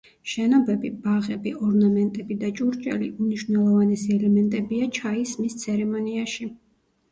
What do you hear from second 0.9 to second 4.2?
ბაღები, ორნამენტები და ჭურჭელი უმნიშვნელოვანესი